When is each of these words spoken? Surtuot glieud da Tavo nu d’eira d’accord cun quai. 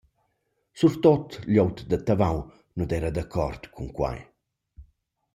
Surtuot 0.83 1.35
glieud 1.49 1.77
da 1.91 1.97
Tavo 2.07 2.31
nu 2.75 2.83
d’eira 2.89 3.11
d’accord 3.15 3.61
cun 3.73 3.89
quai. 3.97 4.19